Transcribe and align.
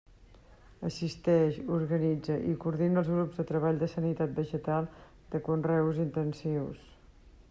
Assisteix, 0.87 1.57
organitza 1.75 2.37
i 2.53 2.55
coordina 2.63 3.03
els 3.03 3.11
grups 3.17 3.37
de 3.41 3.45
treball 3.51 3.77
de 3.83 3.89
sanitat 3.93 4.33
vegetal 4.41 4.87
de 5.35 5.43
conreus 5.51 6.01
intensius. 6.07 6.89